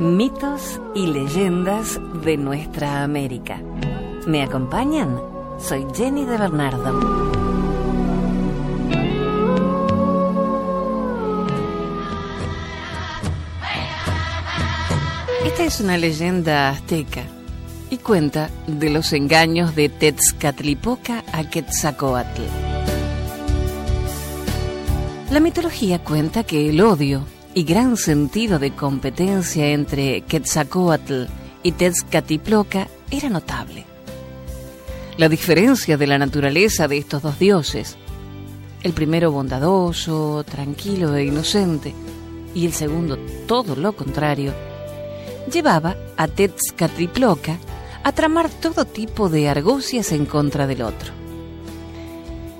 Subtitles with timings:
[0.00, 3.60] Mitos y leyendas de nuestra América.
[4.26, 5.20] ¿Me acompañan?
[5.58, 7.30] Soy Jenny de Bernardo.
[15.44, 17.24] Esta es una leyenda azteca
[17.90, 22.40] y cuenta de los engaños de Tetzcatlipoca a Quetzalcoatl.
[25.30, 31.24] La mitología cuenta que el odio y gran sentido de competencia entre Quetzalcoatl
[31.62, 33.84] y Tezcatlipoca era notable.
[35.16, 37.96] La diferencia de la naturaleza de estos dos dioses,
[38.82, 41.94] el primero bondadoso, tranquilo e inocente,
[42.54, 44.54] y el segundo todo lo contrario,
[45.52, 47.58] llevaba a Tezcatlipoca
[48.02, 51.12] a tramar todo tipo de argucias en contra del otro.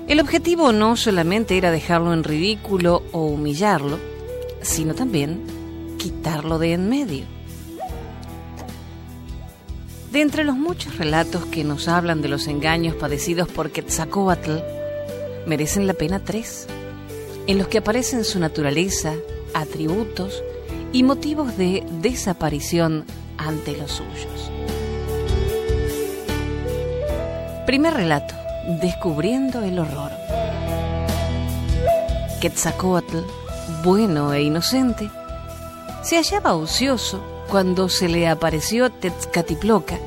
[0.07, 3.97] El objetivo no solamente era dejarlo en ridículo o humillarlo,
[4.61, 5.41] sino también
[5.97, 7.25] quitarlo de en medio.
[10.11, 14.57] De entre los muchos relatos que nos hablan de los engaños padecidos por Quetzalcoatl,
[15.45, 16.67] merecen la pena tres,
[17.47, 19.13] en los que aparecen su naturaleza,
[19.53, 20.43] atributos
[20.91, 23.05] y motivos de desaparición
[23.37, 24.51] ante los suyos.
[27.65, 28.35] Primer relato,
[28.81, 30.11] descubriendo el horror.
[32.41, 33.19] Quetzalcoatl
[33.83, 35.09] bueno e inocente,
[36.03, 39.99] se hallaba ocioso cuando se le apareció Tezcatiploca,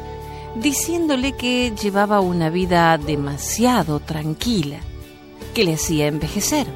[0.56, 4.78] diciéndole que llevaba una vida demasiado tranquila,
[5.52, 6.66] que le hacía envejecer.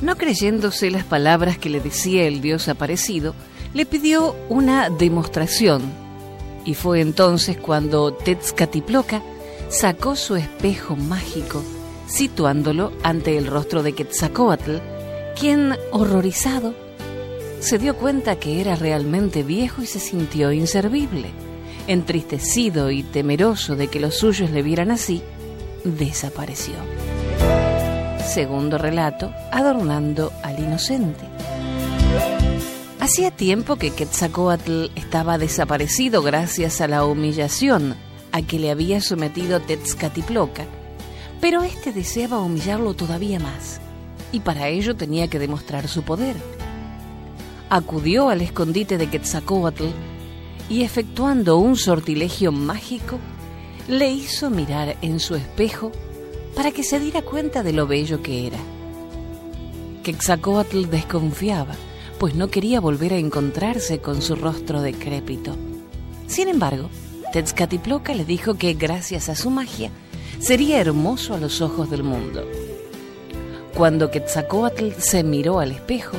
[0.00, 3.34] No creyéndose las palabras que le decía el dios aparecido,
[3.74, 5.82] le pidió una demostración,
[6.64, 9.22] y fue entonces cuando Tezcatiploca
[9.68, 11.62] sacó su espejo mágico,
[12.06, 14.76] situándolo ante el rostro de Quetzalcoatl,
[15.34, 16.74] quien, horrorizado,
[17.60, 21.30] se dio cuenta que era realmente viejo y se sintió inservible.
[21.86, 25.22] Entristecido y temeroso de que los suyos le vieran así,
[25.84, 26.74] desapareció.
[28.26, 31.24] Segundo relato, adornando al inocente.
[33.00, 37.96] Hacía tiempo que Quetzalcoatl estaba desaparecido gracias a la humillación
[38.30, 40.64] a que le había sometido Tezcatlipoca,
[41.40, 43.80] pero éste deseaba humillarlo todavía más
[44.32, 46.36] y para ello tenía que demostrar su poder.
[47.70, 49.84] Acudió al escondite de Quetzalcoatl
[50.68, 53.18] y efectuando un sortilegio mágico,
[53.88, 55.92] le hizo mirar en su espejo
[56.56, 58.58] para que se diera cuenta de lo bello que era.
[60.02, 61.74] Quetzalcoatl desconfiaba,
[62.18, 65.56] pues no quería volver a encontrarse con su rostro decrépito.
[66.26, 66.88] Sin embargo,
[67.32, 69.90] Tezcatlipoca le dijo que gracias a su magia
[70.38, 72.44] sería hermoso a los ojos del mundo.
[73.76, 76.18] Cuando Quetzalcoatl se miró al espejo,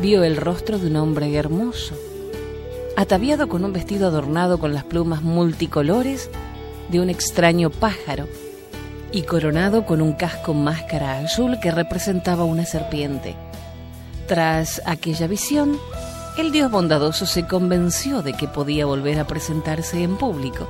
[0.00, 1.94] vio el rostro de un hombre hermoso,
[2.96, 6.30] ataviado con un vestido adornado con las plumas multicolores
[6.88, 8.26] de un extraño pájaro
[9.12, 13.36] y coronado con un casco máscara azul que representaba una serpiente.
[14.26, 15.78] Tras aquella visión,
[16.38, 20.66] el dios bondadoso se convenció de que podía volver a presentarse en público.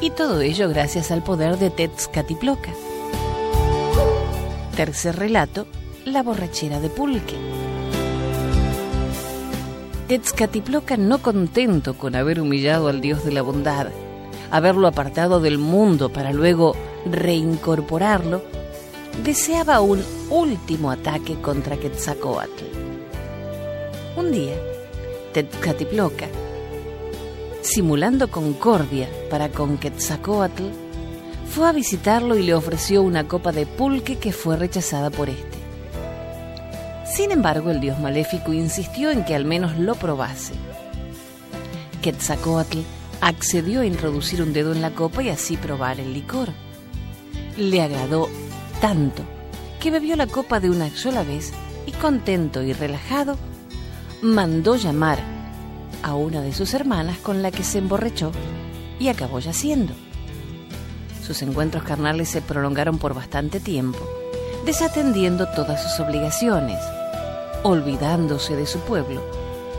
[0.00, 2.72] Y todo ello gracias al poder de Tezcatlipoca.
[4.76, 5.66] Tercer relato,
[6.06, 7.36] la borrachera de Pulque.
[10.08, 13.88] Tezcatlipoca, no contento con haber humillado al dios de la bondad,
[14.50, 16.74] haberlo apartado del mundo para luego
[17.04, 18.42] reincorporarlo,
[19.22, 22.64] deseaba un último ataque contra Quetzalcoatl.
[24.16, 24.54] Un día,
[25.34, 26.28] Tezcatlipoca,
[27.60, 30.81] simulando concordia para con Quetzalcoatl,
[31.52, 35.58] fue a visitarlo y le ofreció una copa de pulque que fue rechazada por este.
[37.04, 40.54] Sin embargo, el dios maléfico insistió en que al menos lo probase.
[42.00, 42.78] Quetzalcoatl
[43.20, 46.48] accedió a introducir un dedo en la copa y así probar el licor.
[47.58, 48.30] Le agradó
[48.80, 49.22] tanto
[49.78, 51.52] que bebió la copa de una sola vez
[51.84, 53.36] y contento y relajado,
[54.22, 55.18] mandó llamar
[56.02, 58.32] a una de sus hermanas con la que se emborrachó
[58.98, 59.92] y acabó yaciendo.
[61.24, 64.00] Sus encuentros carnales se prolongaron por bastante tiempo,
[64.66, 66.78] desatendiendo todas sus obligaciones,
[67.62, 69.22] olvidándose de su pueblo,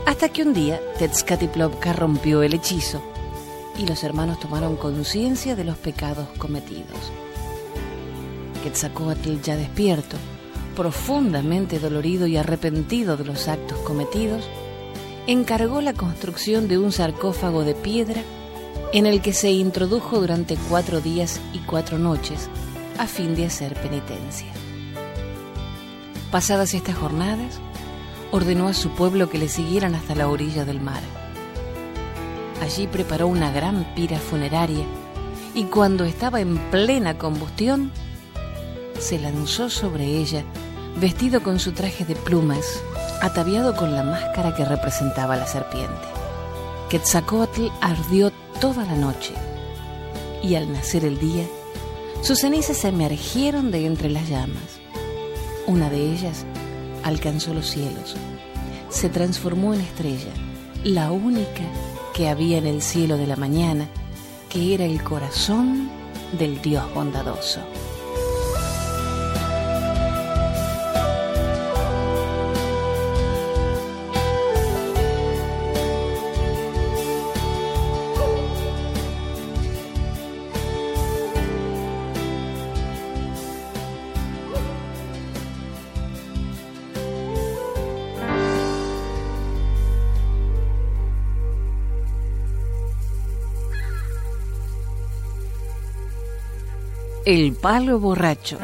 [0.06, 3.02] hasta que un día Tezcatlipoca rompió el hechizo
[3.78, 7.12] y los hermanos tomaron conciencia de los pecados cometidos.
[8.62, 10.16] Quetzalcoatl, ya despierto,
[10.74, 14.48] profundamente dolorido y arrepentido de los actos cometidos,
[15.26, 18.22] encargó la construcción de un sarcófago de piedra
[18.94, 22.48] en el que se introdujo durante cuatro días y cuatro noches
[22.96, 24.46] a fin de hacer penitencia.
[26.30, 27.58] Pasadas estas jornadas,
[28.30, 31.02] ordenó a su pueblo que le siguieran hasta la orilla del mar.
[32.62, 34.84] Allí preparó una gran pira funeraria
[35.54, 37.90] y cuando estaba en plena combustión,
[39.00, 40.44] se lanzó sobre ella,
[41.00, 42.80] vestido con su traje de plumas,
[43.22, 46.06] ataviado con la máscara que representaba la serpiente.
[46.90, 48.30] Quetzalcoatl ardió
[48.64, 49.34] toda la noche
[50.42, 51.44] y al nacer el día,
[52.22, 54.80] sus cenizas emergieron de entre las llamas.
[55.66, 56.46] Una de ellas
[57.02, 58.16] alcanzó los cielos,
[58.88, 60.32] se transformó en estrella,
[60.82, 61.62] la única
[62.14, 63.86] que había en el cielo de la mañana,
[64.48, 65.90] que era el corazón
[66.38, 67.60] del Dios bondadoso.
[97.26, 98.58] El palo borracho.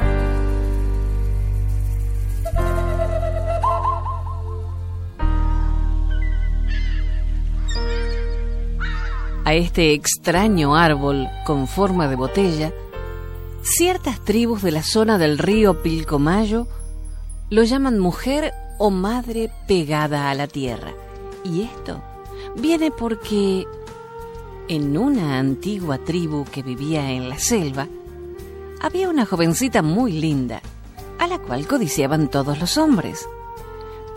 [9.47, 12.75] A este extraño árbol con forma de botella,
[13.63, 16.67] ciertas tribus de la zona del río Pilcomayo
[17.49, 20.93] lo llaman mujer o madre pegada a la tierra.
[21.45, 22.03] Y esto
[22.57, 23.67] viene porque
[24.69, 27.89] en una antigua tribu que vivía en la selva,
[28.81, 30.63] había una jovencita muy linda,
[31.19, 33.29] a la cual codiciaban todos los hombres.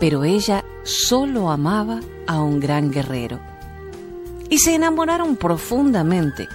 [0.00, 3.38] Pero ella solo amaba a un gran guerrero.
[4.48, 6.48] Y se enamoraron profundamente,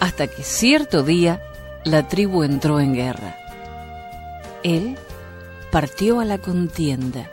[0.00, 1.40] hasta que cierto día
[1.84, 3.36] la tribu entró en guerra.
[4.62, 4.98] Él
[5.70, 7.30] partió a la contienda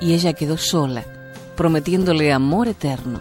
[0.00, 1.04] y ella quedó sola,
[1.56, 3.20] prometiéndole amor eterno.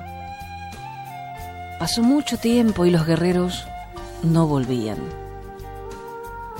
[1.80, 3.66] Pasó mucho tiempo y los guerreros
[4.24, 5.25] no volvían.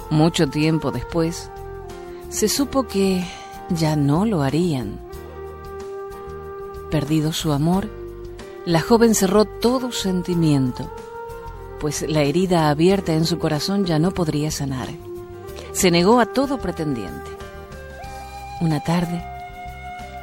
[0.10, 1.50] Mucho tiempo después,
[2.30, 3.26] se supo que
[3.70, 5.00] ya no lo harían.
[6.92, 7.90] Perdido su amor,
[8.66, 10.90] la joven cerró todo sentimiento,
[11.80, 14.90] pues la herida abierta en su corazón ya no podría sanar.
[15.72, 17.32] Se negó a todo pretendiente.
[18.62, 19.24] Una tarde,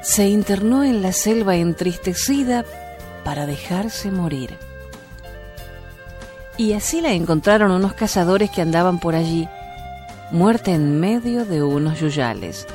[0.03, 2.65] se internó en la selva entristecida
[3.25, 4.57] para dejarse morir.
[6.57, 9.49] Y así la encontraron unos cazadores que andaban por allí
[10.33, 12.67] muerta en medio de unos yuyales.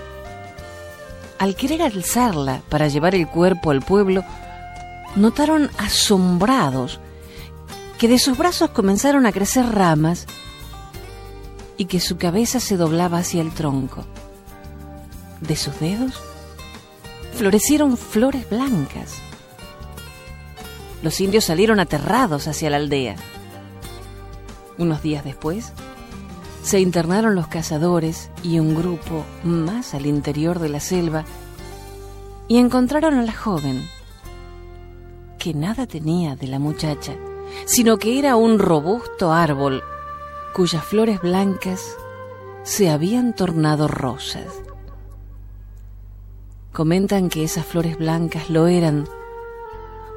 [1.40, 4.24] Al querer alzarla para llevar el cuerpo al pueblo,
[5.16, 7.00] notaron asombrados
[7.98, 10.28] que de sus brazos comenzaron a crecer ramas
[11.78, 14.06] y que su cabeza se doblaba hacia el tronco.
[15.42, 16.14] De sus dedos
[17.34, 19.16] florecieron flores blancas.
[21.02, 23.16] Los indios salieron aterrados hacia la aldea.
[24.78, 25.74] Unos días después,
[26.68, 31.24] se internaron los cazadores y un grupo más al interior de la selva
[32.50, 33.88] y encontraron a la joven,
[35.40, 37.14] que nada tenía de la muchacha,
[37.64, 39.82] sino que era un robusto árbol
[40.54, 41.96] cuyas flores blancas
[42.64, 44.62] se habían tornado rosas.
[46.74, 49.08] Comentan que esas flores blancas lo eran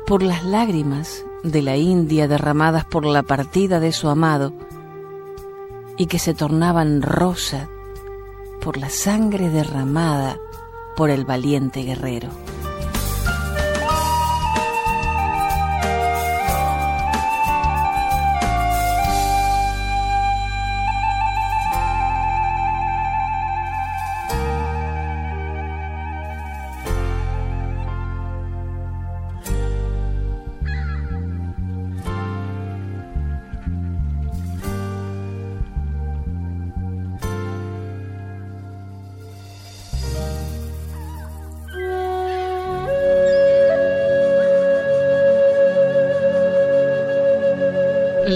[0.05, 4.53] por las lágrimas de la India derramadas por la partida de su amado,
[6.01, 7.69] y que se tornaban rosa
[8.63, 10.39] por la sangre derramada
[10.97, 12.31] por el valiente guerrero.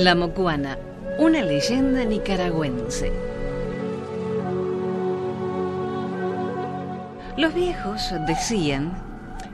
[0.05, 0.77] La Mocuana,
[1.19, 3.11] una leyenda nicaragüense.
[7.39, 8.93] Los viejos decían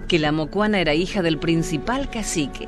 [0.09, 2.67] que la Mocuana era hija del principal cacique,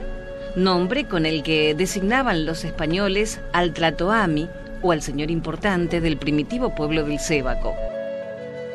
[0.55, 4.49] nombre con el que designaban los españoles al Tlatoami
[4.81, 7.75] o al señor importante del primitivo pueblo del Cébaco.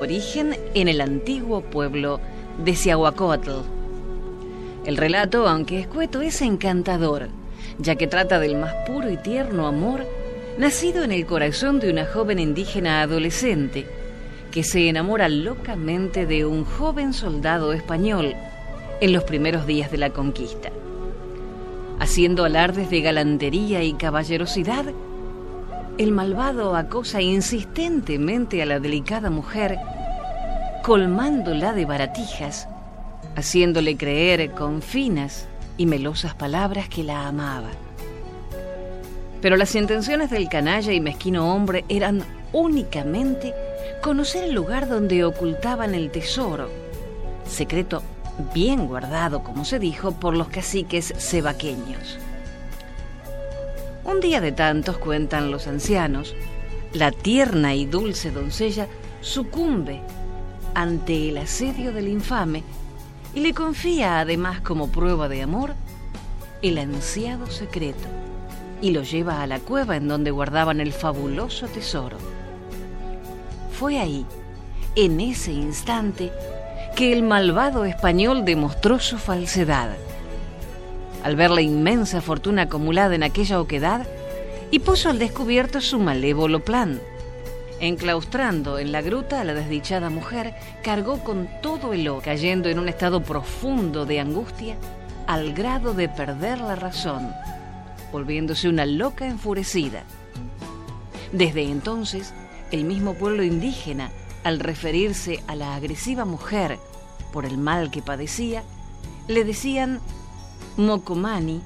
[0.01, 2.19] Origen en el antiguo pueblo
[2.61, 3.61] de Ciahuacotl.
[4.85, 7.29] El relato, aunque escueto, es encantador
[7.79, 10.05] ya que trata del más puro y tierno amor
[10.57, 13.85] nacido en el corazón de una joven indígena adolescente
[14.51, 18.33] que se enamora locamente de un joven soldado español
[19.01, 20.71] en los primeros días de la conquista.
[21.99, 24.85] Haciendo alardes de galantería y caballerosidad,
[25.97, 29.77] el malvado acosa insistentemente a la delicada mujer,
[30.83, 32.67] colmándola de baratijas,
[33.35, 37.69] haciéndole creer con finas y melosas palabras que la amaba.
[39.41, 43.53] Pero las intenciones del canalla y mezquino hombre eran únicamente
[44.01, 46.69] conocer el lugar donde ocultaban el tesoro,
[47.47, 48.01] secreto
[48.53, 52.19] bien guardado, como se dijo, por los caciques cebaqueños.
[54.03, 56.35] Un día de tantos, cuentan los ancianos,
[56.93, 58.87] la tierna y dulce doncella
[59.21, 60.01] sucumbe
[60.73, 62.63] ante el asedio del infame
[63.37, 65.75] y le confía además como prueba de amor
[66.63, 68.07] el ansiado secreto
[68.81, 72.17] y lo lleva a la cueva en donde guardaban el fabuloso tesoro.
[73.73, 74.25] Fue ahí,
[74.95, 76.31] en ese instante,
[76.95, 79.91] que el malvado español demostró su falsedad.
[81.23, 84.07] Al ver la inmensa fortuna acumulada en aquella oquedad,
[84.71, 86.99] y puso al descubierto su malévolo plan.
[87.79, 92.79] Enclaustrando en la gruta a la desdichada mujer, cargó con todo el oro, cayendo en
[92.79, 94.77] un estado profundo de angustia,
[95.27, 97.31] al grado de perder la razón,
[98.11, 100.03] volviéndose una loca enfurecida.
[101.31, 102.33] Desde entonces,
[102.71, 104.09] el mismo pueblo indígena,
[104.43, 106.79] al referirse a la agresiva mujer
[107.31, 108.63] por el mal que padecía,
[109.27, 109.99] le decían
[110.77, 111.61] Mocumani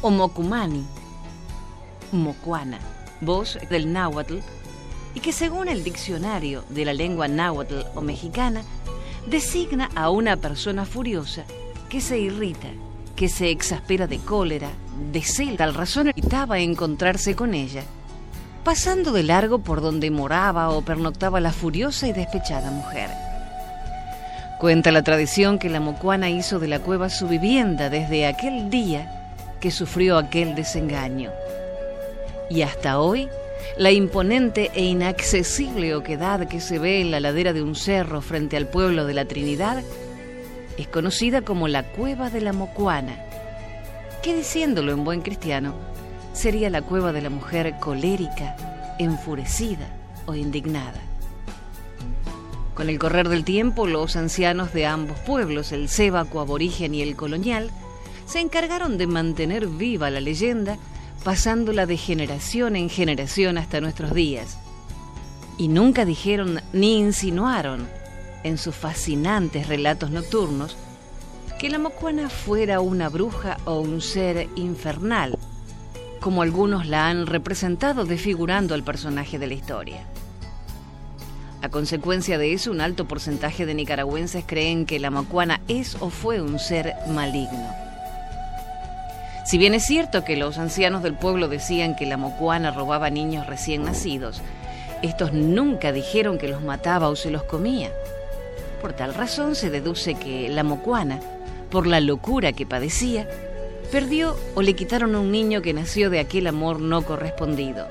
[0.00, 0.86] o Mocumani,
[2.12, 2.78] Mocuana,
[3.20, 4.38] voz del náhuatl,
[5.16, 8.62] y que según el diccionario de la lengua náhuatl o mexicana,
[9.26, 11.44] designa a una persona furiosa
[11.88, 12.68] que se irrita,
[13.16, 14.70] que se exaspera de cólera,
[15.10, 17.82] de cel, tal razón evitaba encontrarse con ella
[18.66, 23.10] pasando de largo por donde moraba o pernoctaba la furiosa y despechada mujer.
[24.58, 29.32] Cuenta la tradición que la mocuana hizo de la cueva su vivienda desde aquel día
[29.60, 31.30] que sufrió aquel desengaño.
[32.50, 33.28] Y hasta hoy,
[33.76, 38.56] la imponente e inaccesible oquedad que se ve en la ladera de un cerro frente
[38.56, 39.82] al pueblo de la Trinidad
[40.78, 43.16] es conocida como la Cueva de la Mocuana,
[44.22, 45.74] que diciéndolo en buen cristiano,
[46.32, 48.56] sería la cueva de la mujer colérica,
[48.98, 49.88] enfurecida
[50.26, 51.00] o indignada.
[52.74, 57.16] Con el correr del tiempo, los ancianos de ambos pueblos, el sébaco aborigen y el
[57.16, 57.70] colonial,
[58.26, 60.76] se encargaron de mantener viva la leyenda,
[61.26, 64.58] pasándola de generación en generación hasta nuestros días.
[65.58, 67.88] Y nunca dijeron ni insinuaron,
[68.44, 70.76] en sus fascinantes relatos nocturnos,
[71.58, 75.36] que la mocuana fuera una bruja o un ser infernal,
[76.20, 80.04] como algunos la han representado desfigurando al personaje de la historia.
[81.60, 86.08] A consecuencia de eso, un alto porcentaje de nicaragüenses creen que la macuana es o
[86.08, 87.85] fue un ser maligno.
[89.46, 93.46] Si bien es cierto que los ancianos del pueblo decían que la mocuana robaba niños
[93.46, 94.42] recién nacidos,
[95.02, 97.92] estos nunca dijeron que los mataba o se los comía.
[98.82, 101.20] Por tal razón se deduce que la mocuana,
[101.70, 103.28] por la locura que padecía,
[103.92, 107.86] perdió o le quitaron a un niño que nació de aquel amor no correspondido.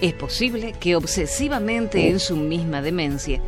[0.00, 3.40] Es posible que obsesivamente en su misma demencia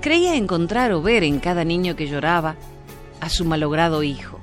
[0.00, 2.56] creía encontrar o ver en cada niño que lloraba
[3.20, 4.39] a su malogrado hijo.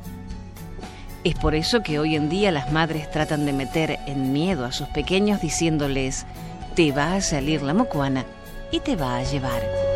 [1.27, 4.71] Es por eso que hoy en día las madres tratan de meter en miedo a
[4.71, 6.25] sus pequeños diciéndoles,
[6.73, 8.23] te va a salir la mocuana
[8.71, 9.86] y te va a llevar.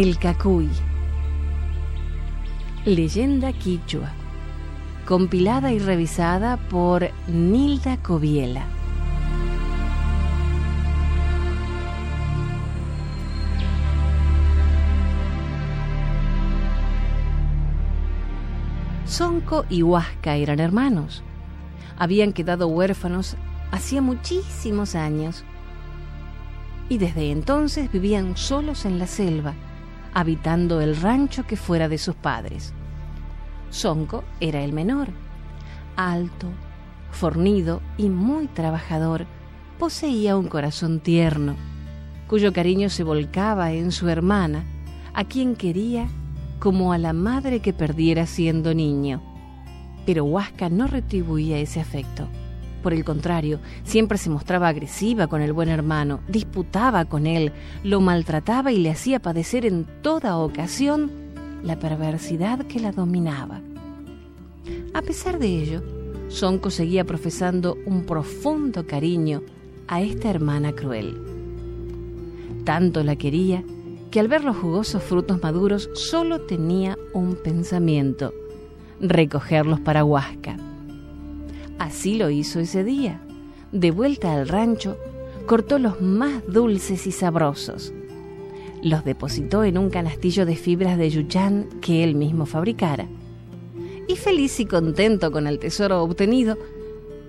[0.00, 0.70] El Cacuy.
[2.84, 4.12] Leyenda quichua.
[5.04, 8.64] Compilada y revisada por Nilda Coviela.
[19.04, 21.24] Sonco y Huasca eran hermanos.
[21.98, 23.36] Habían quedado huérfanos
[23.72, 25.42] hacía muchísimos años
[26.88, 29.54] y desde entonces vivían solos en la selva
[30.14, 32.72] habitando el rancho que fuera de sus padres.
[33.70, 35.08] Sonco era el menor,
[35.96, 36.48] alto,
[37.10, 39.26] fornido y muy trabajador,
[39.78, 41.56] poseía un corazón tierno,
[42.26, 44.64] cuyo cariño se volcaba en su hermana,
[45.14, 46.08] a quien quería
[46.58, 49.22] como a la madre que perdiera siendo niño.
[50.06, 52.28] Pero Huasca no retribuía ese afecto.
[52.82, 58.00] Por el contrario, siempre se mostraba agresiva con el buen hermano, disputaba con él, lo
[58.00, 61.10] maltrataba y le hacía padecer en toda ocasión
[61.62, 63.60] la perversidad que la dominaba.
[64.94, 65.82] A pesar de ello,
[66.28, 69.42] Sonco seguía profesando un profundo cariño
[69.88, 71.16] a esta hermana cruel.
[72.64, 73.64] Tanto la quería
[74.10, 78.32] que al ver los jugosos frutos maduros solo tenía un pensamiento,
[79.00, 80.67] recogerlos para Huasca.
[81.78, 83.20] Así lo hizo ese día.
[83.72, 84.96] De vuelta al rancho,
[85.46, 87.92] cortó los más dulces y sabrosos.
[88.82, 93.06] Los depositó en un canastillo de fibras de yuchán que él mismo fabricara.
[94.06, 96.56] Y feliz y contento con el tesoro obtenido,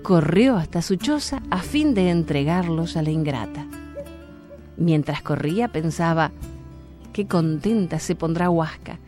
[0.02, 3.68] corrió hasta su choza a fin de entregarlos a la ingrata.
[4.78, 6.32] Mientras corría pensaba,
[7.12, 9.00] qué contenta se pondrá Huasca.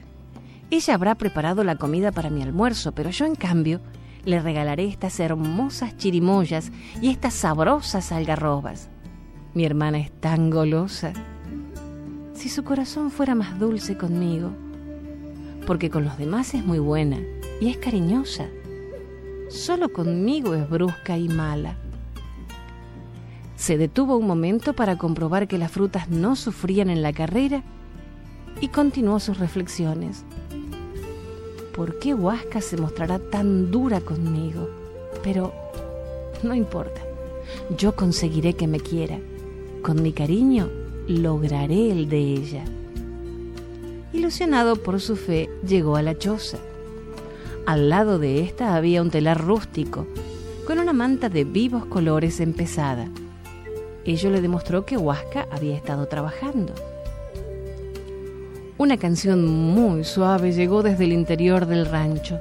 [0.69, 3.79] Ella habrá preparado la comida para mi almuerzo, pero yo en cambio
[4.25, 8.89] le regalaré estas hermosas chirimoyas y estas sabrosas algarrobas.
[9.53, 11.13] Mi hermana es tan golosa.
[12.33, 14.51] Si su corazón fuera más dulce conmigo,
[15.65, 17.17] porque con los demás es muy buena
[17.59, 18.47] y es cariñosa.
[19.49, 21.77] Solo conmigo es brusca y mala.
[23.55, 27.63] Se detuvo un momento para comprobar que las frutas no sufrían en la carrera
[28.59, 30.25] y continuó sus reflexiones.
[31.73, 34.69] ¿Por qué Huasca se mostrará tan dura conmigo?
[35.23, 35.53] Pero
[36.43, 37.01] no importa,
[37.77, 39.19] yo conseguiré que me quiera.
[39.81, 40.69] Con mi cariño
[41.07, 42.65] lograré el de ella.
[44.11, 46.57] Ilusionado por su fe, llegó a la choza.
[47.65, 50.07] Al lado de esta había un telar rústico,
[50.67, 53.07] con una manta de vivos colores empezada.
[54.03, 56.73] Ello le demostró que Huasca había estado trabajando.
[58.81, 62.39] Una canción muy suave llegó desde el interior del rancho.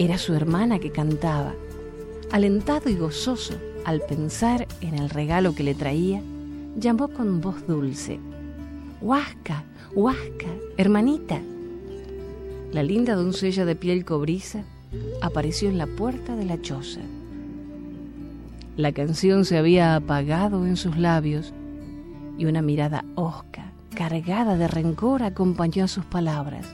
[0.00, 1.54] Era su hermana que cantaba.
[2.32, 6.20] Alentado y gozoso al pensar en el regalo que le traía,
[6.76, 8.18] llamó con voz dulce.
[9.00, 9.62] Huasca,
[9.94, 11.40] Huasca, hermanita.
[12.72, 14.64] La linda doncella de piel cobriza
[15.22, 17.02] apareció en la puerta de la choza.
[18.76, 21.54] La canción se había apagado en sus labios
[22.36, 26.66] y una mirada hosca cargada de rencor, acompañó sus palabras.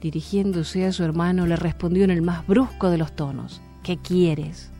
[0.00, 4.70] Dirigiéndose a su hermano, le respondió en el más brusco de los tonos, ¿qué quieres?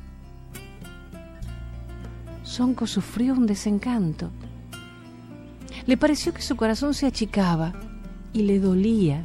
[2.42, 4.30] Sonco sufrió un desencanto.
[5.86, 7.72] Le pareció que su corazón se achicaba
[8.32, 9.24] y le dolía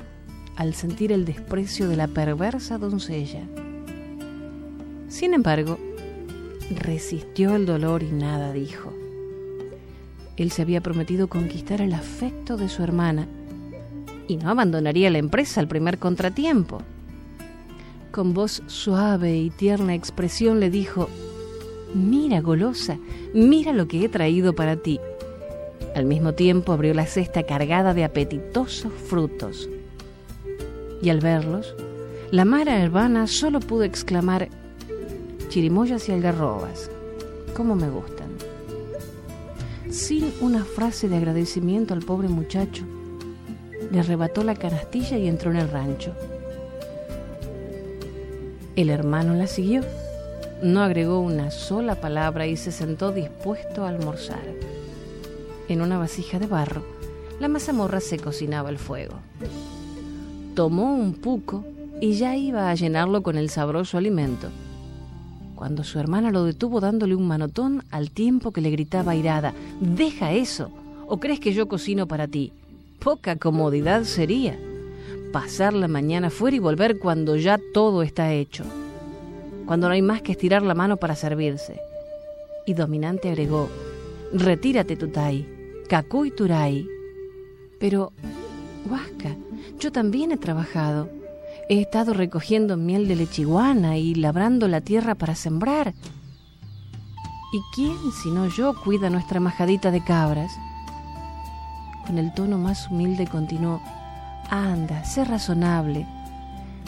[0.55, 3.43] al sentir el desprecio de la perversa doncella.
[5.09, 5.77] Sin embargo,
[6.75, 8.93] resistió el dolor y nada dijo.
[10.39, 13.28] Él se había prometido conquistar el afecto de su hermana
[14.25, 16.82] y no abandonaría la empresa al primer contratiempo.
[18.12, 21.10] Con voz suave y tierna expresión le dijo,
[21.93, 22.97] Mira, golosa,
[23.34, 24.99] mira lo que he traído para ti.
[25.93, 29.67] Al mismo tiempo abrió la cesta cargada de apetitosos frutos.
[31.02, 31.75] Y al verlos,
[32.32, 34.47] la Mara hermana solo pudo exclamar,
[35.49, 36.89] chirimoyas y algarrobas,
[37.56, 38.18] ¿cómo me gustan?
[39.89, 42.84] Sin una frase de agradecimiento al pobre muchacho,
[43.91, 46.13] le arrebató la canastilla y entró en el rancho.
[48.75, 49.82] El hermano la siguió,
[50.62, 54.43] no agregó una sola palabra y se sentó dispuesto a almorzar.
[55.67, 56.84] En una vasija de barro,
[57.39, 59.15] la mazamorra se cocinaba al fuego.
[60.56, 61.65] Tomó un puco
[61.99, 64.49] y ya iba a llenarlo con el sabroso alimento
[65.59, 70.31] cuando su hermana lo detuvo dándole un manotón al tiempo que le gritaba airada, Deja
[70.31, 70.71] eso,
[71.05, 72.53] o crees que yo cocino para ti.
[72.99, 74.57] Poca comodidad sería
[75.33, 78.63] pasar la mañana fuera y volver cuando ya todo está hecho,
[79.65, 81.81] cuando no hay más que estirar la mano para servirse.
[82.65, 83.67] Y dominante agregó,
[84.31, 85.45] Retírate, Tutai,
[85.89, 86.87] Cacuy Turay.
[87.81, 88.13] Pero,
[88.89, 89.35] Huasca,
[89.77, 91.18] yo también he trabajado.
[91.71, 95.93] He estado recogiendo miel de lechiguana y labrando la tierra para sembrar.
[97.53, 100.51] ¿Y quién, sino yo, cuida nuestra majadita de cabras?
[102.08, 103.84] Con el tono más humilde continuó,
[104.49, 106.08] anda, sé razonable.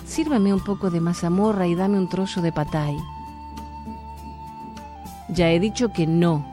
[0.07, 2.97] Sírvame un poco de mazamorra y dame un trozo de patay.
[5.29, 6.43] Ya he dicho que no.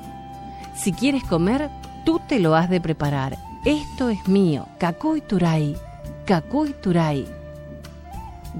[0.76, 1.70] Si quieres comer,
[2.04, 5.74] tú te lo has de preparar Esto es mío, Cacoy Turay,
[6.26, 7.37] Cacoy Turay.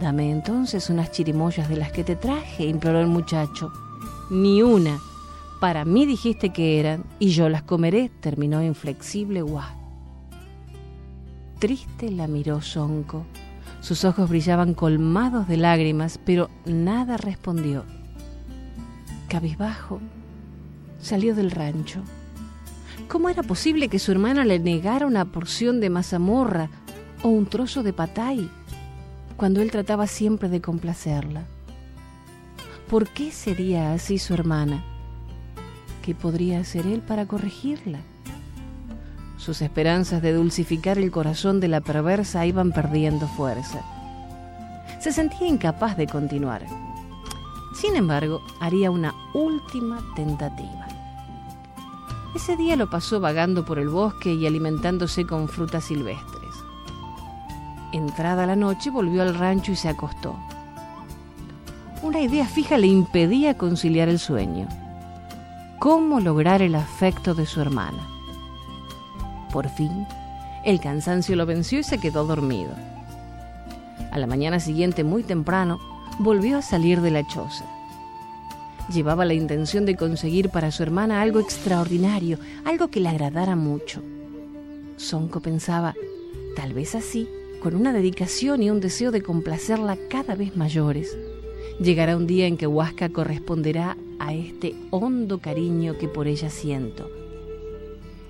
[0.00, 3.72] Dame entonces unas chirimoyas de las que te traje, imploró el muchacho.
[4.30, 5.00] Ni una.
[5.61, 9.72] Para mí dijiste que eran, y yo las comeré, terminó inflexible Guas.
[11.58, 13.24] Triste la miró Sonco.
[13.80, 17.84] Sus ojos brillaban colmados de lágrimas, pero nada respondió.
[19.28, 20.00] Cabizbajo,
[21.00, 22.02] salió del rancho.
[23.08, 26.70] ¿Cómo era posible que su hermana le negara una porción de mazamorra
[27.24, 28.48] o un trozo de patay
[29.38, 31.44] cuando él trataba siempre de complacerla?
[32.90, 34.85] ¿Por qué sería así su hermana?
[36.03, 38.01] ¿Qué podría hacer él para corregirla?
[39.37, 43.81] Sus esperanzas de dulcificar el corazón de la perversa iban perdiendo fuerza.
[45.01, 46.66] Se sentía incapaz de continuar.
[47.74, 50.88] Sin embargo, haría una última tentativa.
[52.35, 56.27] Ese día lo pasó vagando por el bosque y alimentándose con frutas silvestres.
[57.92, 60.37] Entrada la noche volvió al rancho y se acostó.
[62.03, 64.68] Una idea fija le impedía conciliar el sueño.
[65.79, 68.07] ¿Cómo lograr el afecto de su hermana?
[69.53, 70.07] Por fin,
[70.64, 72.72] el cansancio lo venció y se quedó dormido.
[74.11, 75.79] A la mañana siguiente, muy temprano,
[76.18, 77.64] volvió a salir de la choza.
[78.92, 84.03] Llevaba la intención de conseguir para su hermana algo extraordinario, algo que le agradara mucho.
[84.96, 85.94] Sonco pensaba,
[86.57, 87.29] tal vez así,
[87.60, 91.16] con una dedicación y un deseo de complacerla cada vez mayores,
[91.80, 97.10] llegará un día en que Huasca corresponderá a este hondo cariño que por ella siento.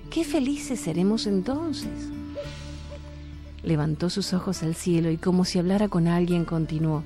[0.09, 2.09] Qué felices seremos entonces.
[3.63, 7.03] Levantó sus ojos al cielo y como si hablara con alguien continuó.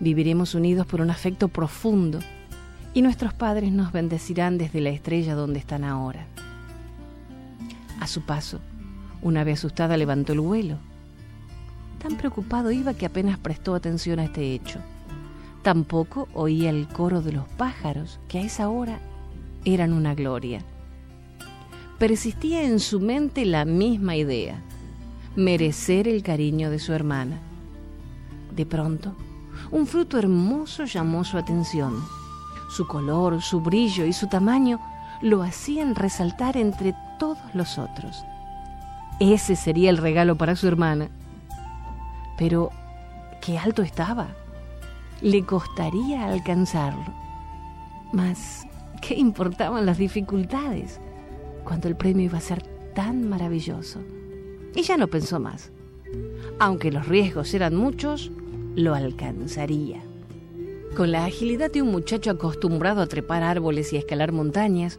[0.00, 2.18] Viviremos unidos por un afecto profundo
[2.94, 6.26] y nuestros padres nos bendecirán desde la estrella donde están ahora.
[8.00, 8.60] A su paso,
[9.24, 10.76] una ave asustada levantó el vuelo.
[11.98, 14.78] Tan preocupado iba que apenas prestó atención a este hecho.
[15.62, 19.00] Tampoco oía el coro de los pájaros, que a esa hora
[19.64, 20.60] eran una gloria.
[21.98, 24.60] Persistía en su mente la misma idea,
[25.36, 27.38] merecer el cariño de su hermana.
[28.54, 29.14] De pronto,
[29.70, 32.04] un fruto hermoso llamó su atención.
[32.70, 34.80] Su color, su brillo y su tamaño
[35.22, 38.22] lo hacían resaltar entre todos los otros.
[39.20, 41.08] Ese sería el regalo para su hermana.
[42.36, 42.70] Pero,
[43.40, 44.28] qué alto estaba.
[45.20, 47.14] Le costaría alcanzarlo.
[48.12, 48.66] Mas,
[49.00, 51.00] ¿qué importaban las dificultades
[51.64, 52.62] cuando el premio iba a ser
[52.94, 54.00] tan maravilloso?
[54.74, 55.70] Y ya no pensó más.
[56.58, 58.32] Aunque los riesgos eran muchos,
[58.74, 60.02] lo alcanzaría.
[60.96, 64.98] Con la agilidad de un muchacho acostumbrado a trepar árboles y a escalar montañas,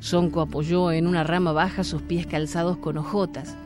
[0.00, 3.56] Sonco apoyó en una rama baja sus pies calzados con hojotas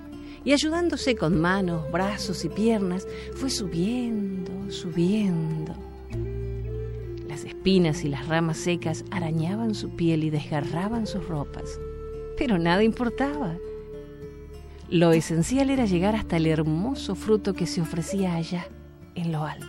[0.45, 5.75] y ayudándose con manos, brazos y piernas, fue subiendo, subiendo.
[7.29, 11.81] Las espinas y las ramas secas arañaban su piel y desgarraban sus ropas,
[12.37, 13.57] pero nada importaba.
[14.91, 18.67] Lo esencial era llegar hasta el hermoso fruto que se ofrecía allá
[19.15, 19.67] en lo alto.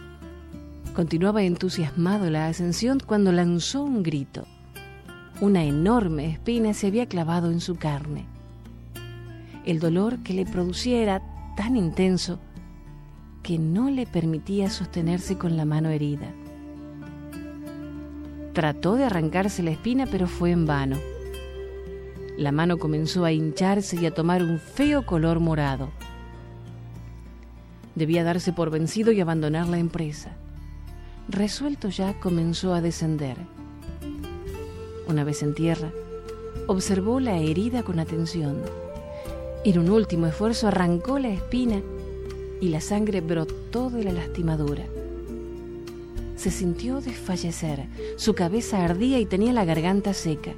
[0.93, 4.45] Continuaba entusiasmado la ascensión cuando lanzó un grito.
[5.41, 8.25] Una enorme espina se había clavado en su carne.
[9.65, 11.21] El dolor que le producía era
[11.57, 12.39] tan intenso
[13.43, 16.33] que no le permitía sostenerse con la mano herida.
[18.53, 20.97] Trató de arrancarse la espina, pero fue en vano.
[22.37, 25.89] La mano comenzó a hincharse y a tomar un feo color morado.
[27.95, 30.31] Debía darse por vencido y abandonar la empresa.
[31.27, 33.35] Resuelto ya, comenzó a descender.
[35.07, 35.91] Una vez en tierra,
[36.67, 38.57] observó la herida con atención.
[39.63, 41.81] En un último esfuerzo arrancó la espina
[42.59, 44.85] y la sangre brotó de la lastimadura.
[46.35, 47.85] Se sintió desfallecer,
[48.17, 50.53] su cabeza ardía y tenía la garganta seca.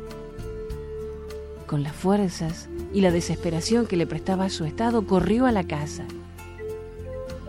[1.66, 6.06] Con las fuerzas y la desesperación que le prestaba su estado, corrió a la casa.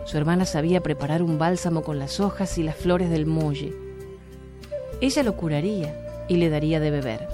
[0.05, 3.73] Su hermana sabía preparar un bálsamo con las hojas y las flores del molle.
[4.99, 7.27] Ella lo curaría y le daría de beber.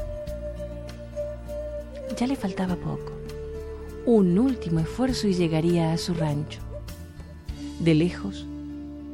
[2.17, 3.11] Ya le faltaba poco.
[4.05, 6.61] Un último esfuerzo y llegaría a su rancho.
[7.79, 8.47] De lejos,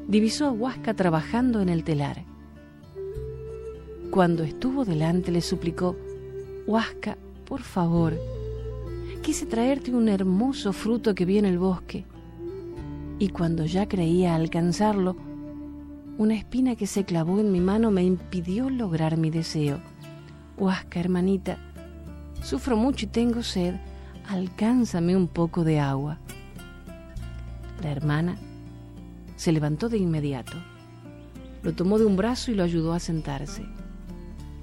[0.08, 2.24] divisó a Huasca trabajando en el telar.
[4.12, 5.96] Cuando estuvo delante le suplicó,
[6.68, 8.14] Huasca, por favor,
[9.22, 12.06] quise traerte un hermoso fruto que vi en el bosque
[13.22, 15.16] y cuando ya creía alcanzarlo,
[16.18, 19.80] una espina que se clavó en mi mano me impidió lograr mi deseo.
[20.58, 21.58] Huasca, hermanita,
[22.44, 23.76] sufro mucho y tengo sed.
[24.28, 26.20] alcánzame un poco de agua.
[27.82, 28.38] La hermana
[29.36, 30.54] se levantó de inmediato,
[31.64, 33.66] lo tomó de un brazo y lo ayudó a sentarse.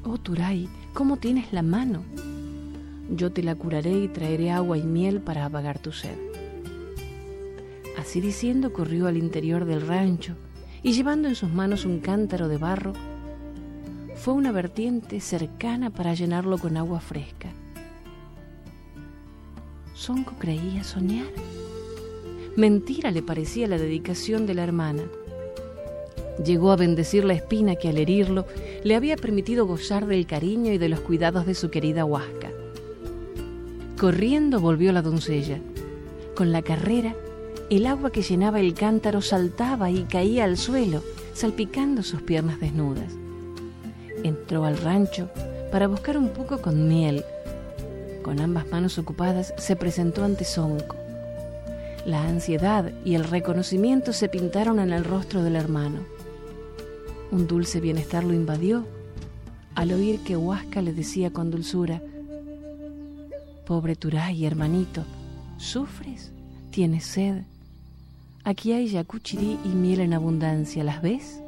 [0.04, 2.04] Oh, Turay, ¿cómo tienes la mano?
[3.10, 6.16] Yo te la curaré y traeré agua y miel para apagar tu sed.
[7.98, 10.36] Así diciendo, corrió al interior del rancho
[10.82, 12.92] y llevando en sus manos un cántaro de barro,
[14.16, 17.50] fue una vertiente cercana para llenarlo con agua fresca.
[19.94, 21.26] Sonco creía soñar.
[22.56, 25.02] Mentira le parecía la dedicación de la hermana.
[26.44, 28.46] Llegó a bendecir la espina que al herirlo
[28.84, 32.50] le había permitido gozar del cariño y de los cuidados de su querida Huasca.
[33.98, 35.58] Corriendo volvió la doncella.
[36.36, 37.16] Con la carrera,
[37.70, 41.02] el agua que llenaba el cántaro saltaba y caía al suelo,
[41.34, 43.12] salpicando sus piernas desnudas.
[44.24, 45.30] Entró al rancho
[45.70, 47.24] para buscar un poco con miel
[48.28, 50.96] con ambas manos ocupadas, se presentó ante Sonco.
[52.04, 56.00] La ansiedad y el reconocimiento se pintaron en el rostro del hermano.
[57.30, 58.86] Un dulce bienestar lo invadió
[59.74, 62.02] al oír que Huasca le decía con dulzura,
[63.64, 65.04] Pobre Turay, hermanito,
[65.56, 66.30] ¿sufres?
[66.70, 67.44] ¿Tienes sed?
[68.48, 71.42] Aquí hay yacuchirí y miel en abundancia, ¿las ves?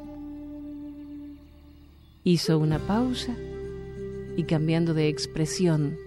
[2.23, 3.35] Hizo una pausa
[4.37, 5.97] y cambiando de expresión,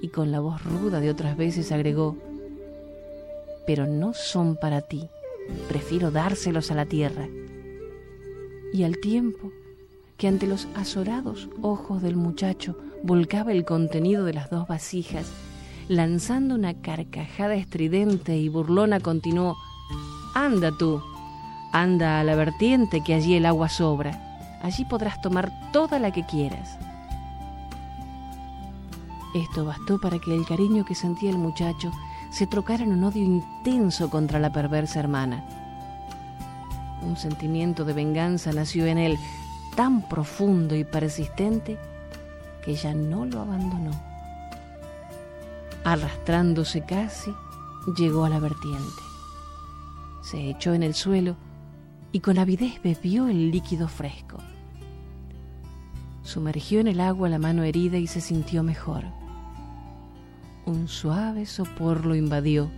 [0.00, 2.16] y con la voz ruda de otras veces agregó,
[3.64, 5.08] pero no son para ti,
[5.68, 7.28] prefiero dárselos a la tierra.
[8.72, 9.52] Y al tiempo
[10.16, 15.30] que ante los azorados ojos del muchacho volcaba el contenido de las dos vasijas,
[15.86, 19.56] lanzando una carcajada estridente y burlona continuó,
[20.34, 21.02] Anda tú,
[21.72, 26.24] anda a la vertiente que allí el agua sobra, allí podrás tomar toda la que
[26.24, 26.78] quieras.
[29.34, 31.92] Esto bastó para que el cariño que sentía el muchacho
[32.30, 35.44] se trocara en un odio intenso contra la perversa hermana.
[37.02, 39.18] Un sentimiento de venganza nació en él
[39.76, 41.78] tan profundo y persistente
[42.64, 43.92] que ya no lo abandonó.
[45.84, 47.32] Arrastrándose casi,
[47.96, 49.07] llegó a la vertiente.
[50.30, 51.38] Se echó en el suelo
[52.12, 54.36] y con avidez bebió el líquido fresco.
[56.22, 59.04] Sumergió en el agua la mano herida y se sintió mejor.
[60.66, 62.68] Un suave sopor lo invadió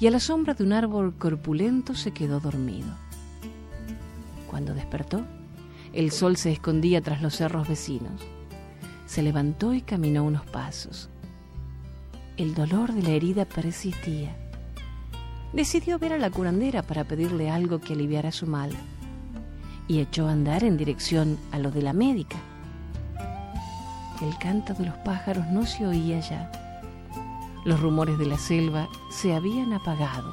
[0.00, 2.88] y a la sombra de un árbol corpulento se quedó dormido.
[4.50, 5.24] Cuando despertó,
[5.92, 8.20] el sol se escondía tras los cerros vecinos.
[9.04, 11.10] Se levantó y caminó unos pasos.
[12.36, 14.36] El dolor de la herida persistía.
[15.52, 18.70] Decidió ver a la curandera para pedirle algo que aliviara su mal
[19.88, 22.36] y echó a andar en dirección a lo de la médica.
[24.22, 26.50] El canto de los pájaros no se oía ya
[27.66, 30.32] los rumores de la selva se habían apagado.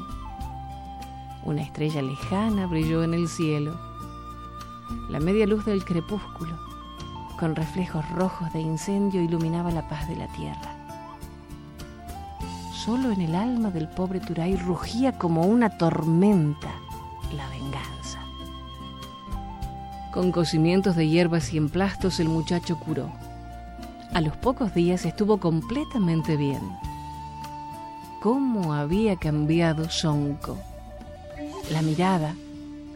[1.43, 3.75] Una estrella lejana brilló en el cielo.
[5.09, 6.55] La media luz del crepúsculo,
[7.39, 10.82] con reflejos rojos de incendio, iluminaba la paz de la tierra.
[12.83, 16.73] Solo en el alma del pobre Turay rugía como una tormenta
[17.33, 18.19] la venganza.
[20.11, 23.09] Con cocimientos de hierbas y emplastos el muchacho curó.
[24.13, 26.59] A los pocos días estuvo completamente bien
[28.21, 30.57] cómo había cambiado Sonco.
[31.71, 32.35] La mirada,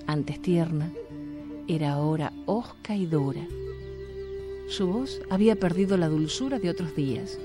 [0.06, 0.90] antes tierna,
[1.70, 3.46] era ahora hosca y dura.
[4.68, 7.40] Su voz había perdido la dulzura de otros días.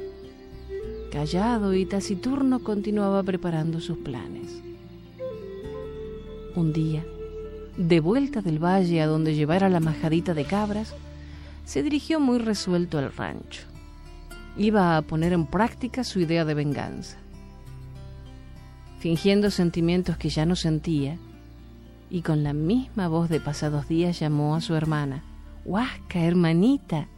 [1.12, 4.62] Callado y taciturno continuaba preparando sus planes.
[6.56, 7.04] Un día,
[7.76, 10.94] de vuelta del valle a donde llevara la majadita de cabras,
[11.64, 13.62] se dirigió muy resuelto al rancho.
[14.56, 17.22] Iba a poner en práctica su idea de venganza
[19.02, 21.18] fingiendo sentimientos que ya no sentía,
[22.08, 25.24] y con la misma voz de pasados días llamó a su hermana.
[25.64, 27.08] Huasca, hermanita,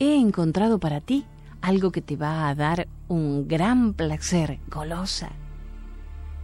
[0.00, 1.24] he encontrado para ti
[1.64, 5.30] algo que te va a dar un gran placer, golosa.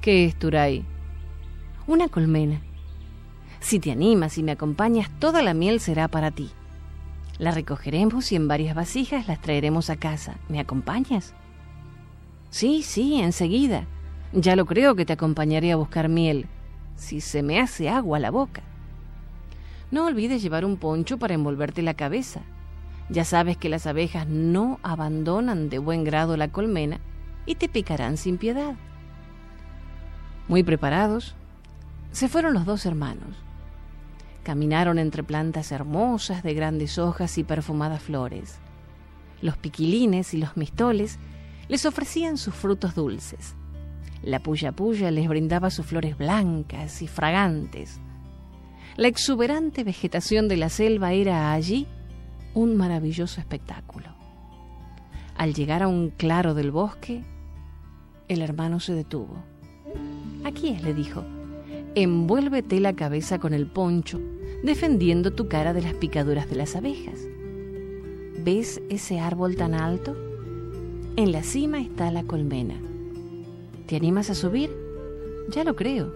[0.00, 0.82] ¿Qué es, Turay?
[1.86, 2.62] Una colmena.
[3.60, 6.50] Si te animas y me acompañas, toda la miel será para ti.
[7.38, 10.38] La recogeremos y en varias vasijas las traeremos a casa.
[10.48, 11.34] ¿Me acompañas?
[12.48, 13.86] Sí, sí, enseguida.
[14.32, 16.46] Ya lo creo que te acompañaré a buscar miel,
[16.96, 18.62] si se me hace agua la boca.
[19.90, 22.40] No olvides llevar un poncho para envolverte la cabeza.
[23.10, 27.00] Ya sabes que las abejas no abandonan de buen grado la colmena
[27.44, 28.76] y te picarán sin piedad.
[30.46, 31.34] Muy preparados,
[32.12, 33.36] se fueron los dos hermanos.
[34.44, 38.58] Caminaron entre plantas hermosas de grandes hojas y perfumadas flores.
[39.42, 41.18] Los piquilines y los mistoles
[41.68, 43.54] les ofrecían sus frutos dulces.
[44.22, 48.00] La puya puya les brindaba sus flores blancas y fragantes.
[48.96, 51.86] La exuberante vegetación de la selva era allí
[52.54, 54.08] un maravilloso espectáculo.
[55.36, 57.22] Al llegar a un claro del bosque,
[58.28, 59.36] el hermano se detuvo.
[60.44, 61.24] Aquí es, le dijo,
[61.94, 64.20] envuélvete la cabeza con el poncho,
[64.62, 67.20] defendiendo tu cara de las picaduras de las abejas.
[68.44, 70.16] ¿Ves ese árbol tan alto?
[71.16, 72.74] En la cima está la colmena.
[73.86, 74.70] ¿Te animas a subir?
[75.50, 76.12] Ya lo creo.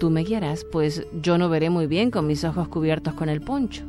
[0.00, 3.40] Tú me guiarás, pues yo no veré muy bien con mis ojos cubiertos con el
[3.40, 3.84] poncho.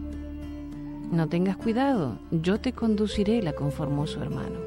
[1.12, 4.60] No tengas cuidado, yo te conduciré, la conformó su hermano.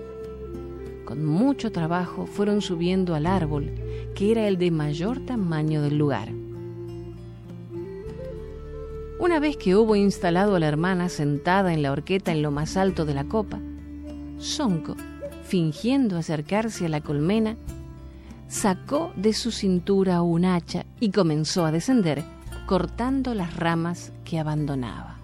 [1.04, 3.70] Con mucho trabajo fueron subiendo al árbol,
[4.14, 6.30] que era el de mayor tamaño del lugar.
[9.18, 12.78] Una vez que hubo instalado a la hermana sentada en la horqueta en lo más
[12.78, 13.60] alto de la copa,
[14.38, 14.96] Sonco,
[15.44, 17.56] fingiendo acercarse a la colmena,
[18.48, 22.24] sacó de su cintura un hacha y comenzó a descender,
[22.66, 25.19] cortando las ramas que abandonaba.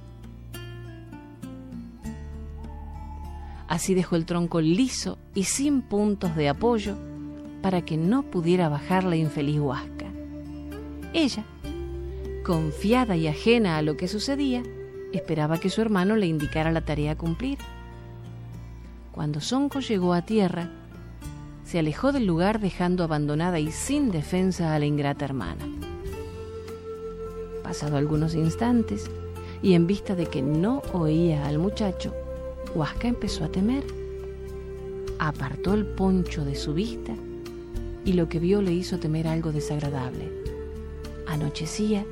[3.69, 6.97] Así dejó el tronco liso y sin puntos de apoyo
[7.63, 10.07] para que no pudiera bajar la infeliz huasca.
[11.13, 11.45] Ella,
[12.45, 14.63] confiada y ajena a lo que sucedía,
[15.13, 17.59] esperaba que su hermano le indicara la tarea a cumplir.
[19.13, 20.71] Cuando Sonco llegó a tierra,
[21.65, 25.67] se alejó del lugar dejando abandonada y sin defensa a la ingrata hermana.
[27.65, 29.11] Pasado algunos instantes,
[29.63, 32.15] y en vista de que no oía al muchacho,
[32.77, 33.85] Huasca empezó a temer.
[35.19, 37.15] Apartó el poncho de su vista
[38.05, 40.31] y lo que vio le hizo temer algo desagradable.
[41.27, 42.05] Anochecía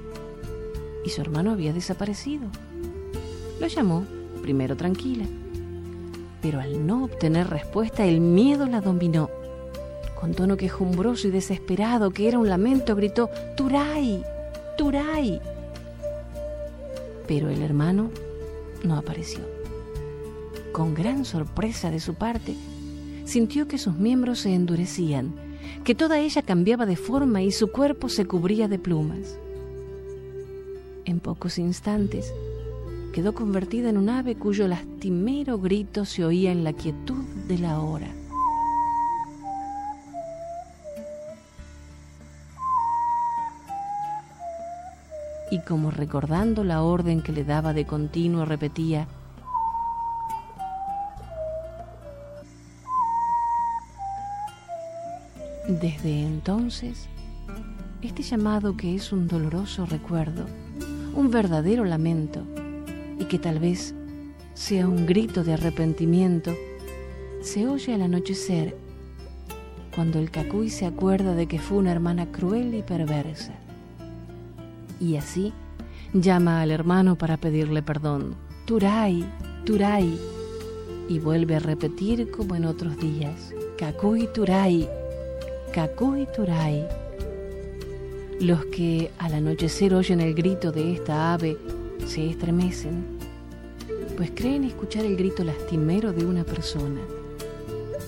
[1.05, 2.47] y su hermano había desaparecido.
[3.61, 4.07] Lo llamó,
[4.41, 5.27] primero tranquila,
[6.41, 9.29] pero al no obtener respuesta el miedo la dominó.
[10.19, 14.25] Con tono quejumbroso y desesperado, que era un lamento, gritó, Turay,
[14.79, 15.43] Turay.
[17.29, 18.11] Pero el hermano
[18.83, 19.54] no apareció.
[20.75, 22.57] Con gran sorpresa de su parte,
[23.27, 25.33] sintió que sus miembros se endurecían,
[25.85, 29.39] que toda ella cambiaba de forma y su cuerpo se cubría de plumas.
[31.05, 32.35] En pocos instantes
[33.13, 37.79] quedó convertida en un ave cuyo lastimero grito se oía en la quietud de la
[37.79, 38.09] hora.
[45.53, 49.07] Y como recordando la orden que le daba de continuo, repetía,
[55.69, 57.09] Desde entonces,
[58.03, 60.45] este llamado que es un doloroso recuerdo,
[61.15, 62.43] un verdadero lamento
[63.19, 63.95] y que tal vez
[64.53, 66.55] sea un grito de arrepentimiento,
[67.41, 68.77] se oye al anochecer
[69.95, 73.55] cuando el cacuy se acuerda de que fue una hermana cruel y perversa.
[75.01, 75.55] Y así
[76.13, 78.35] llama al hermano para pedirle perdón.
[78.67, 79.25] Turay,
[79.65, 80.19] Turay.
[81.09, 83.55] Y vuelve a repetir como en otros días.
[83.79, 84.89] Cacuy Turay,
[85.75, 86.87] Cacuy Turay.
[88.39, 91.59] Los que al anochecer oyen el grito de esta ave
[92.07, 93.05] se estremecen,
[94.17, 97.01] pues creen escuchar el grito lastimero de una persona.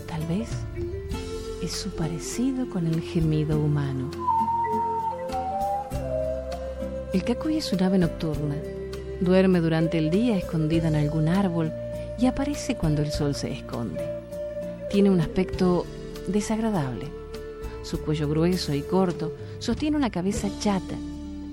[0.07, 0.49] Tal vez
[1.61, 4.13] es su parecido con el gemido humano.
[7.13, 8.55] El cacuy es un ave nocturna.
[9.21, 11.73] Duerme durante el día escondida en algún árbol
[12.17, 14.09] y aparece cuando el sol se esconde.
[14.89, 15.85] Tiene un aspecto
[16.29, 17.26] desagradable.
[17.87, 20.97] Su cuello grueso y corto sostiene una cabeza chata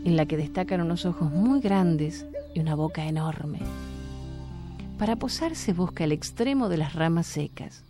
[0.04, 3.60] en la que destacan unos ojos muy grandes y una boca enorme.
[4.98, 7.84] Para posarse busca el extremo de las ramas secas.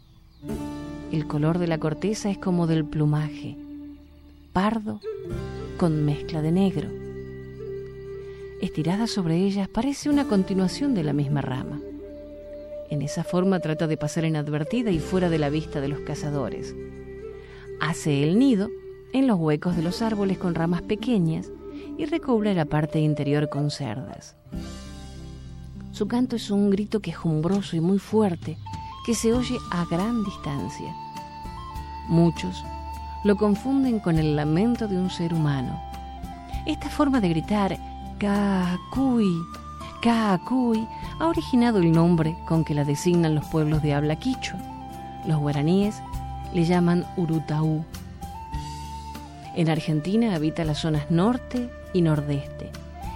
[1.13, 3.56] El color de la corteza es como del plumaje,
[4.51, 4.99] pardo
[5.77, 6.89] con mezcla de negro.
[8.62, 11.79] Estirada sobre ellas parece una continuación de la misma rama.
[12.89, 16.75] En esa forma trata de pasar inadvertida y fuera de la vista de los cazadores.
[17.86, 18.69] Hace el nido
[19.12, 21.52] en los huecos de los árboles con ramas pequeñas
[21.98, 24.38] y recubre la parte interior con cerdas.
[25.92, 28.58] Su canto es un grito quejumbroso y muy fuerte
[29.06, 30.96] que se oye a gran distancia.
[32.08, 32.63] Muchos
[33.25, 35.77] lo confunden con el lamento de un ser humano.
[36.65, 37.77] Esta forma de gritar
[38.17, 39.42] Kakuy,
[40.02, 40.88] Kakuy
[41.19, 44.58] ha originado el nombre con que la designan los pueblos de habla quichua.
[45.27, 46.02] Los guaraníes
[46.54, 47.83] le llaman Urutaú
[49.56, 52.71] en Argentina habita las zonas norte y nordeste.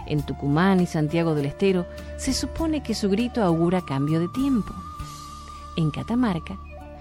[0.06, 4.74] En Tucumán y Santiago del Estero se supone que su grito augura cambio de tiempo.
[5.76, 6.58] En Catamarca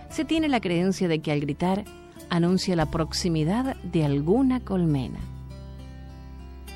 [0.09, 1.85] Se tiene la creencia de que al gritar
[2.31, 5.19] anuncia la proximidad de alguna colmena.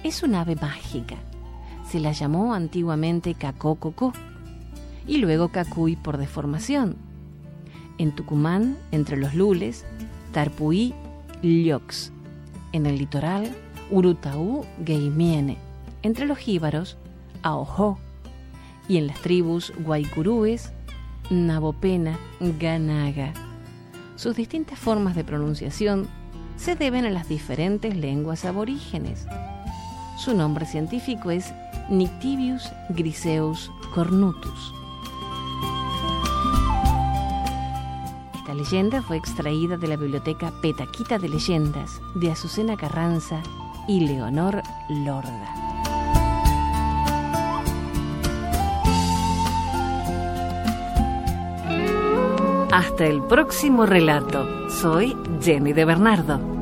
[0.05, 1.17] Es un ave mágica.
[1.89, 3.79] Se la llamó antiguamente cacó
[5.07, 7.10] y luego cacuy por deformación.
[8.01, 9.85] En Tucumán, entre los lules,
[10.33, 10.95] tarpuí
[11.43, 12.11] lyox.
[12.73, 13.55] En el litoral,
[13.91, 15.59] urutaú geimiene.
[16.01, 16.97] Entre los jíbaros,
[17.43, 17.99] aojó.
[18.89, 20.73] Y en las tribus guaycurúes,
[21.29, 22.19] nabopena
[22.59, 23.35] ganaga.
[24.17, 26.09] Sus distintas formas de pronunciación
[26.57, 29.27] se deben a las diferentes lenguas aborígenes.
[30.17, 31.53] Su nombre científico es
[31.91, 34.80] Nictivius griseus cornutus.
[38.51, 43.41] Esta leyenda fue extraída de la biblioteca Petaquita de Leyendas de Azucena Carranza
[43.87, 45.55] y Leonor Lorda.
[52.73, 54.45] Hasta el próximo relato.
[54.69, 56.60] Soy Jenny de Bernardo.